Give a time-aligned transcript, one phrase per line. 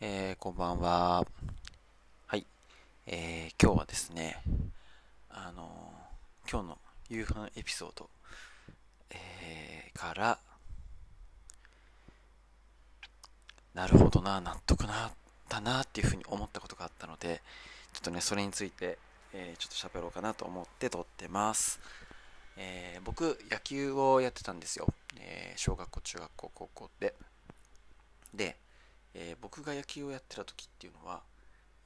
[0.00, 1.24] えー、こんばんは。
[2.26, 2.44] はい。
[3.06, 4.42] えー、今日はですね、
[5.30, 6.78] あのー、今日の
[7.08, 8.10] 夕飯エピソード、
[9.10, 10.38] えー、から、
[13.72, 15.12] なるほどな、納得なっ
[15.48, 17.40] たなっていうふうに思ったことがあったので、
[17.92, 18.98] ちょっとね、それについて、
[19.32, 21.78] えー、ちょっと喋ろうかなと思って撮ってます。
[22.56, 24.92] えー、僕、野球をやってたんですよ。
[25.20, 27.14] えー、小学校、中学校、高校で。
[28.34, 28.56] で、
[29.14, 31.22] えー、僕が野球をやってた時っていうのは、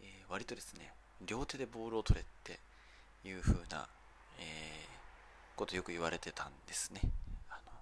[0.00, 0.92] えー、割とですね、
[1.26, 2.58] 両手でボールを取れって
[3.28, 3.86] いう風な、
[4.38, 7.00] えー、ことよく言われてたんですね。
[7.50, 7.72] あの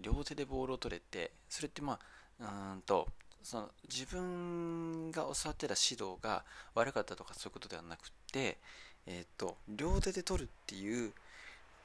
[0.00, 1.98] 両手でボールを取れて、それってま
[2.40, 3.08] あ、うんと、
[3.42, 6.44] その自分が教わってた指導が
[6.74, 8.58] 悪かったとかそういうことではなくて、
[9.06, 11.12] えっ、と、両手で取るっていう、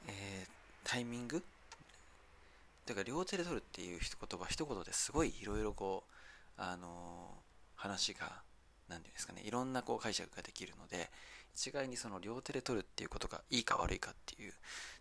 [0.06, 0.46] え
[0.84, 1.42] タイミング？
[2.86, 6.12] だから両手で取るっていう言葉一言ですごいいろいろこう
[6.58, 7.34] あの
[7.74, 8.42] 話が何て
[8.88, 11.08] 言うんですかねいろんなこう解釈ができるので
[11.54, 14.52] 一概にその両手で取るっていうことがいいか悪いかっていう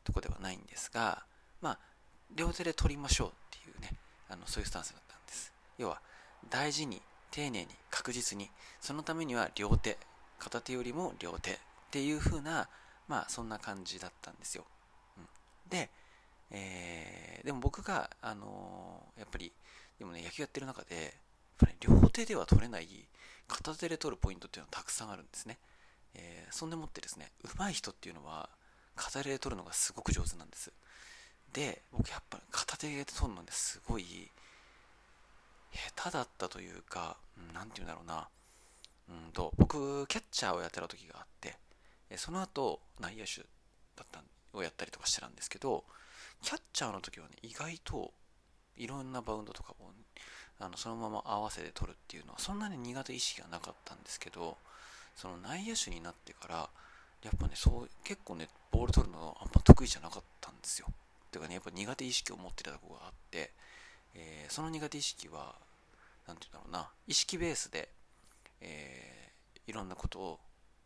[0.03, 1.23] とこではないんですが
[1.61, 1.79] まあ
[2.35, 3.97] 両手で取りましょうっていうね
[4.29, 5.53] あのそういうスタンスだったんです。
[5.77, 6.01] 要は
[6.49, 7.01] 大事に
[7.31, 8.49] 丁寧に確実に
[8.81, 9.97] そのためには両手
[10.39, 11.57] 片手よりも両手っ
[11.91, 12.67] ていう風な
[13.07, 14.65] まあそんな感じだったんですよ、
[15.17, 15.23] うん、
[15.69, 15.89] で、
[16.51, 19.51] えー、でも僕があのー、やっぱり
[19.99, 21.13] でもね野球やってる中で
[21.57, 22.87] ぱり両手では取れない
[23.47, 25.57] 片手で取るポイントっていうのはたくさんあるんですね、
[26.15, 28.49] えー、そんでもってですね上手い人っていうのは
[28.95, 30.71] 片手で取るのがすごく上手なんです。
[31.53, 34.03] で僕やっぱ片手で取るのですごい
[35.95, 37.17] 下手だったというか
[37.53, 38.27] 何、て言うんだろうな。
[39.09, 41.55] うんと僕キャッチャーをやってた時があって
[42.17, 43.41] その後内野手
[43.95, 44.21] だった
[44.53, 45.85] をやったりとかしてたんですけど
[46.41, 48.11] キャッチャーの時はね意外と
[48.75, 49.91] いろんなバウンドとかを
[50.59, 54.57] あのそのまま合わせて取るっていうのはそんなに苦手意識がなかったんですけど
[55.15, 56.69] その内野手になってから
[57.23, 60.87] やっぱねそう結構ねボール取るのあんま得意じゃなかったんですよ。
[61.31, 63.51] ていうかねやっぱ苦手意識を持ってたとこがあって、
[64.15, 65.55] えー、その苦手意識は
[66.27, 67.89] 何て言うんだろうな意識ベースで、
[68.61, 70.39] えー、いろんなことを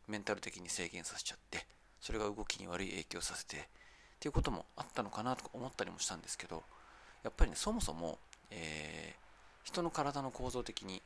[0.08, 1.66] メンタル的に制限させちゃって
[2.02, 3.60] それが動きに悪い影響させてっ
[4.20, 6.64] ていうこともあったのかなとか思ったりもしたんですけど
[7.24, 8.18] やっぱりねそもそも、
[8.50, 9.31] えー
[9.64, 11.02] 人の体の構造的に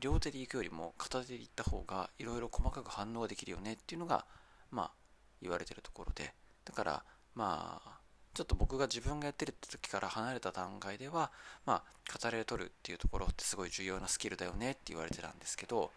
[0.00, 4.24] 両手で行くよりも片手で行った方がいろいろ細かく反応ができるよねっていうのが
[4.70, 4.90] まあ
[5.42, 6.32] 言われてるところで。
[6.64, 7.02] だから
[7.34, 8.00] まあ
[8.32, 11.30] ちょっと僕が自分がやってるって時から離れた段階では
[11.66, 15.90] まあ片手で取るっていうところってすごい重要なスキルだよねって言われてたんですけど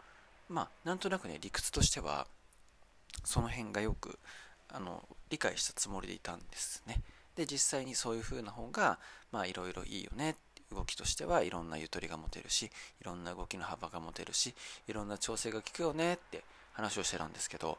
[0.49, 2.27] まあなんとなくね理屈としては
[3.23, 4.17] その辺がよく
[4.69, 7.01] あの理解したつもりでいたんですね。
[7.35, 8.99] で実際にそういう風な方が
[9.31, 10.35] まあいろいろいいよねっ
[10.73, 14.53] 動きとしてはいろんなゆとりが持てるしいろんな動きの幅が持てるし
[14.87, 17.77] いろんな調整が効くよねって話をしてたんですけど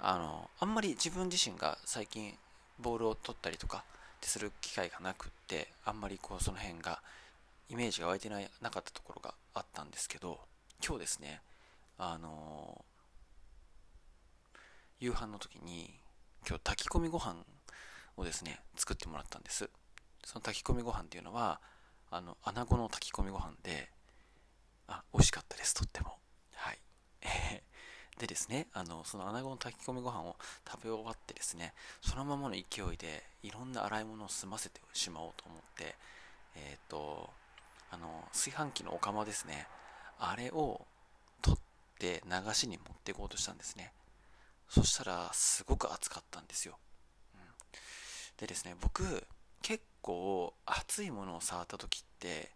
[0.00, 2.34] あのあんまり自分自身が最近
[2.78, 3.84] ボールを取ったりとか
[4.18, 7.00] ってする機会がなくってあんまりこうその辺が
[7.68, 10.38] イメージが湧いてないなかったところがあったんですけど
[10.84, 11.40] 今日ですね
[11.98, 12.84] あの
[15.00, 15.90] 夕飯の時に
[16.46, 17.36] 今日炊き込みご飯
[18.16, 19.68] をですね作ってもらったんです。
[20.24, 21.60] その炊き込みご飯っていうのは
[22.10, 23.90] あの、穴子の炊き込みご飯で、
[24.86, 26.18] あ、美味しかったです、とっても。
[26.54, 26.78] はい。
[28.18, 30.36] でですね、あの、その穴子の炊き込みご飯を
[30.66, 35.96] 食べ終わってですね、そのままの勢いで、いろんな洗い物を済ませてしまおうと思って、
[36.54, 37.30] えっ、ー、と、
[37.90, 39.68] あの、炊飯器のお釜ですね、
[40.18, 40.86] あれを
[41.42, 41.60] 取っ
[41.98, 43.92] て流しに持っていこうとしたんですね。
[44.68, 46.78] そしたら、すごく暑かったんですよ。
[47.34, 47.40] うん、
[48.38, 49.26] でですね、僕、
[49.62, 52.48] 結構熱いものを触った時って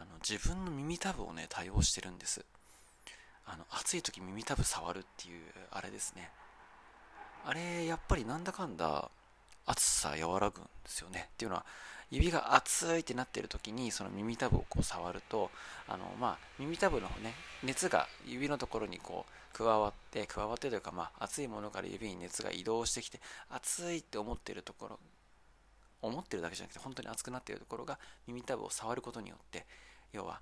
[0.00, 2.44] あの自分の耳たぶをね対応してるんです。
[3.46, 6.28] あの暑い時耳たぶ触るっていうあれですね。
[7.46, 9.10] あれやっぱりなんだかんだ
[9.64, 11.28] 暑さ和らぐんですよね。
[11.34, 11.64] っていうのは
[12.10, 15.52] 指が熱いってなってる時にその耳たぶをこう触ると
[15.86, 19.24] あのまあ耳たぶのね熱が指のところにこ
[19.54, 23.20] う加わって加わってというかまあ熱いものから指に熱が移動してきて
[23.50, 24.98] 熱いって思ってるところ
[26.02, 29.66] 思ってるだけじゃなくて本当に熱くなっているところが耳たぶを触ることによって
[30.12, 30.40] 要は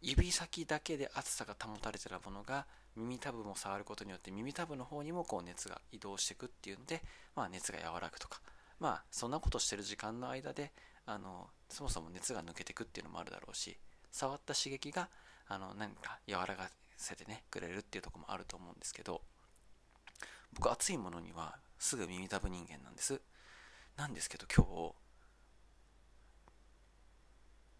[0.00, 7.02] 指先だけで熱さが保たれているものが耳たぶも触ることによって耳たぶの方にもこう熱が移動していくっていうので、
[7.36, 8.40] まあ、熱が和らぐとか。
[8.80, 10.72] まあそんなことしてる時間の間で
[11.06, 13.76] あのそもそも熱が抜けていくっていうのもあるだろうし
[14.10, 15.08] 触った刺激が
[15.48, 19.20] あの何か和らがせてねくれるっていうとこもあると思うんですけど
[20.54, 23.20] 僕熱いものにはすぐ耳たぶ人間なんです。
[23.98, 24.94] なんですけど今日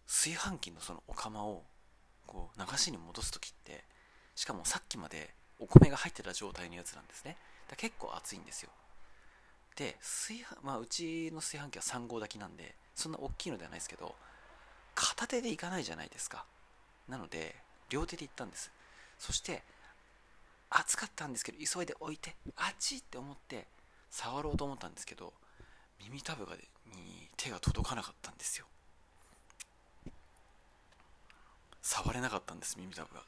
[0.06, 1.62] 炊飯器のそのお釜を
[2.26, 3.84] こう流しに戻す時って
[4.34, 5.30] しかもさっきまで
[5.60, 7.36] お米が入ってた状態のやつなんですね。
[7.68, 8.70] だ結構熱いんですよ。
[9.76, 14.16] で炊飯、まあ、うちの炊飯器は3合炊きなんでそんな大きいのではないですけど
[14.96, 16.44] 片手でいかないじゃないですか。
[17.08, 17.54] なので
[17.90, 18.72] 両手で行ったんです。
[19.18, 19.62] そして
[20.70, 23.68] 暑かったんですけど急いで置いてあっちって思って
[24.10, 25.32] 触ろうと思ったんですけど
[26.02, 26.62] 耳たぶがに
[27.36, 28.66] 手が届かなかったんですよ。
[31.82, 33.22] 触れなかったんです耳たぶが。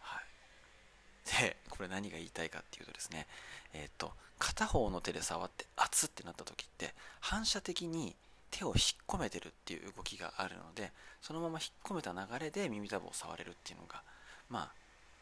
[0.00, 1.42] はい。
[1.42, 3.26] でこれ何が言いたいかっていうとですね
[3.72, 8.14] えっ、と片方の手で触って熱ってなった時って反射的に
[8.50, 8.76] 手を引っ
[9.08, 14.02] 込めてるっていう動きがあるのでそのまま引っ込めた流れで耳たぶを触れるっていうのが
[14.48, 14.70] ま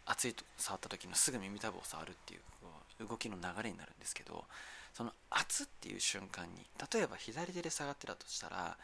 [0.07, 4.45] あ熱いと触った時のすぐ耳たぶを触るっていう動きの流れになるんですけど
[4.93, 8.77] その熱っていう瞬間に例えば左手で下がってたとしたら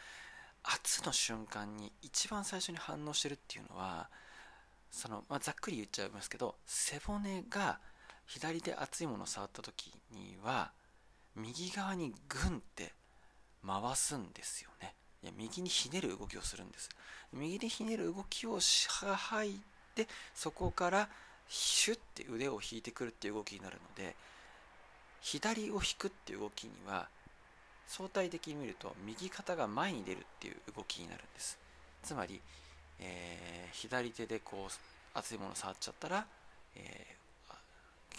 [0.65, 4.09] 圧の瞬間に一番最初に反応してるっていうのは
[4.91, 7.79] その、まあ、ざっくり言っちゃいますけど背骨が
[8.27, 10.71] 左で熱いものを触った時には
[11.37, 12.93] 右側にグンって
[13.67, 14.95] 回すんですよね。
[15.23, 16.89] いや右にひねる動きをするんです。
[17.33, 19.61] 右にひねる動きを吐い
[19.95, 21.09] てそこから
[21.49, 24.15] シュッて腕を引いてくるっていう動きになるので
[25.21, 27.09] 左を引くっていう動きには
[27.87, 31.59] 相対的に見ると右肩が前に出るっていう動きになるんです。
[32.03, 32.41] つまり、
[33.01, 36.27] えー、左手でこう熱いもの触っちゃったら、
[36.77, 37.55] えー、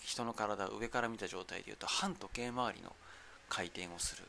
[0.03, 2.95] 人の体を上から見た状態でいうと反時計回りの
[3.47, 4.25] 回転をするん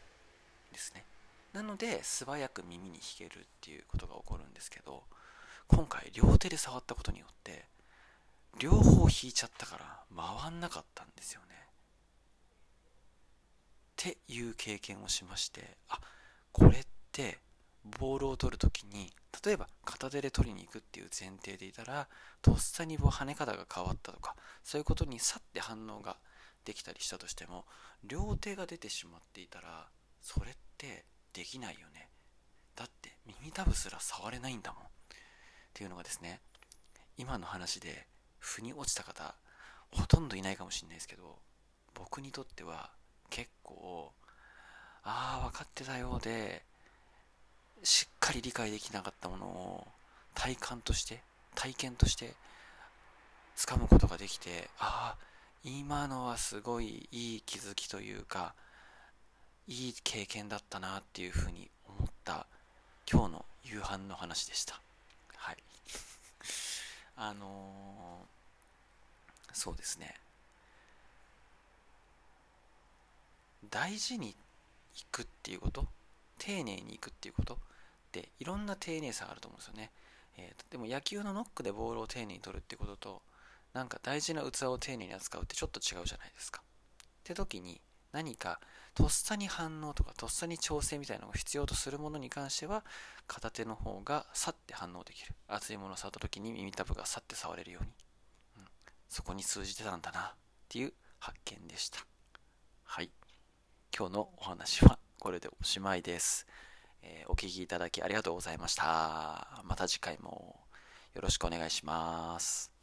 [0.73, 1.05] ですね。
[1.52, 5.02] なので素早く耳に弾けるっていうことが起こるんですけど
[5.66, 7.64] 今回両手で触ったことによって
[8.58, 11.50] 両方弾いちゃったから回んなかったんですよね。
[14.00, 16.00] っていう経験をしましてあ
[16.52, 16.82] これっ
[17.12, 17.38] て
[17.99, 19.12] ボールを取るときに
[19.44, 22.08] 例えば片手で取りに行くっていう前提でいたら
[22.41, 26.17] とっさに跳ね方が変わったとかそういうことにさって反応が
[26.64, 27.67] できたりしたとしても
[28.02, 29.87] 両手が出てしまっていたら
[30.23, 31.05] それって
[31.35, 32.08] できないよね。
[32.76, 34.82] だって耳たぶすら触れないんだもん。
[34.82, 34.87] っ
[35.75, 36.41] ていうのがですね
[37.19, 38.06] 今の話で
[38.38, 39.35] 腑に落ちた方
[39.91, 41.38] ほとんどいないかもしれないですけど
[41.94, 42.91] 僕にとっては
[43.30, 44.12] 結構
[45.02, 46.62] ああ分かってたようで
[47.82, 49.86] しっかり理解できなかったものを
[50.34, 51.20] 体感として
[51.54, 52.34] 体験として
[53.56, 55.24] 掴むことができてああ
[55.64, 58.54] 今のはすごいいい気づきというか
[59.68, 62.46] いい経験だったなっていうふうに思った
[63.10, 64.80] 今日の夕飯の話でした。
[65.36, 65.56] はい。
[67.16, 70.14] あのー、そうですね。
[73.70, 74.34] 大事に
[74.94, 75.87] 行くっていうこと？
[76.38, 77.55] 丁寧に行くっていうこと？
[77.55, 77.56] っ
[78.12, 79.90] ていろんな丁寧さがあると思うんですよね、
[80.37, 83.22] えー、でも野球のノックでボールを丁寧に取るってことと
[83.72, 86.62] なんか大事な器を丁寧に扱うってちょっと違うじゃないですか。
[86.62, 87.81] って時に
[88.12, 88.58] 何か
[88.94, 92.82] とっさに反応とかとっさに調整みたいなのが必要とするものに関しては
[93.28, 95.32] 片手の方がさって反応できる。
[95.46, 97.90] 熱いものを触った時に耳たぶがさって触れるように、
[98.58, 98.64] うん、
[99.08, 100.32] そこに通じてたんだなっ
[100.69, 102.00] ていう発見でした。
[102.82, 103.11] はい。
[104.00, 106.47] 今日のお話はこれでおしまいです。
[107.02, 109.62] えー、お聴きいただきありがとうございました。
[109.67, 110.56] また次回も
[111.12, 112.79] よろしくお願いします。